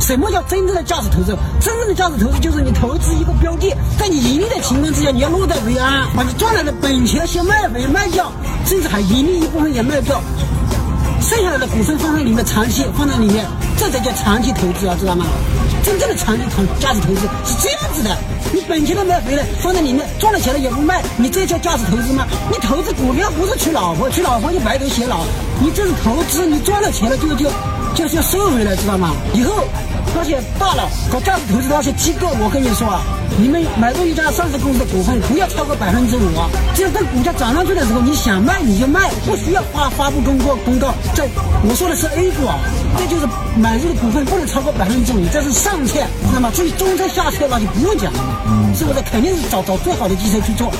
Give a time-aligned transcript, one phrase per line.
[0.00, 1.36] 什么叫真正的价值投资？
[1.60, 8.30] 真正的价值投资就是你投资一个标的，在你盈利的情况之下，你要落袋为安，把你赚来的本钱先卖回卖掉，
[8.64, 10.20] 甚至还盈利一部分也卖掉，
[11.20, 13.44] 剩下来的股份放在里面长期放在里面，
[13.76, 15.24] 这才叫长期投资啊，知道吗？
[15.82, 18.16] 真正的长期投价值投资是这样子的，
[18.52, 22.26] 你本钱都卖回来，放在里面赚了钱了也不卖，你这叫价值投资吗？
[22.50, 25.24] 你投资股票不是娶老婆，娶老婆就白头偕老，
[25.60, 27.48] 你这是投资，你赚了钱了就就
[27.96, 29.16] 就是要收回来，知道吗？
[29.32, 29.64] 以后
[30.14, 33.00] 那些大佬搞价值投资的那些机构，我跟你说啊，
[33.40, 36.46] 你们买入一家上市公司的股份，不要超过百分之五啊。
[36.74, 40.92] 只有等股价涨上去的时候，你想卖你就卖，不需要发发布公告公告。
[41.14, 41.24] 这
[41.66, 42.60] 我说的是 A 股啊，
[42.98, 45.94] 这就是买入的股份不能超过百分之五，这是上策，
[46.28, 46.50] 知道吗？
[46.54, 48.20] 至于中策下策那就不用讲了，
[48.76, 49.00] 是不是？
[49.10, 50.70] 肯定是找找最好的机构去做。